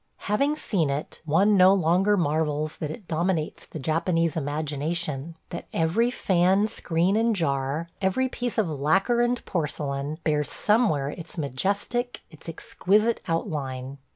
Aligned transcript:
Having 0.25 0.55
seen 0.55 0.89
it, 0.89 1.21
one 1.25 1.55
no 1.55 1.75
longer 1.75 2.17
marvels 2.17 2.77
that 2.77 2.89
it 2.89 3.07
dominates 3.07 3.67
the 3.67 3.77
Japanese 3.77 4.35
imagination; 4.35 5.35
that 5.51 5.67
every 5.73 6.09
fan, 6.09 6.65
screen, 6.65 7.15
and 7.15 7.35
jar, 7.35 7.87
every 8.01 8.27
piece 8.27 8.57
of 8.57 8.67
lacquer 8.67 9.21
and 9.21 9.45
porcelain, 9.45 10.17
bears 10.23 10.49
somewhere 10.49 11.11
its 11.11 11.37
majestic, 11.37 12.21
its 12.31 12.49
exquisite 12.49 13.21
outline. 13.27 13.99